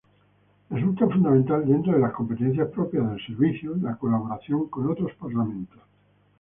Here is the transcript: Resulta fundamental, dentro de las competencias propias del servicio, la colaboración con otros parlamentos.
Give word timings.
Resulta 0.71 1.05
fundamental, 1.07 1.63
dentro 1.67 1.93
de 1.93 1.99
las 1.99 2.11
competencias 2.13 2.67
propias 2.69 3.07
del 3.07 3.23
servicio, 3.23 3.75
la 3.79 3.97
colaboración 3.99 4.67
con 4.67 4.89
otros 4.89 5.11
parlamentos. 5.13 5.77